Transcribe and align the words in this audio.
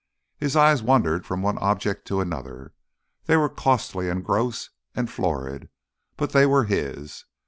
His 0.35 0.55
eye 0.55 0.73
wandered 0.81 1.27
from 1.27 1.43
one 1.43 1.59
object 1.59 2.07
to 2.07 2.21
another. 2.21 2.73
They 3.25 3.37
were 3.37 3.49
costly 3.49 4.09
and 4.09 4.25
gross 4.25 4.71
and 4.95 5.07
florid 5.07 5.69
but 6.17 6.31
they 6.31 6.47
were 6.47 6.63
his. 6.63 7.25